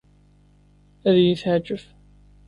Ad 1.07 1.15
iyi-teɛjeb. 1.19 1.83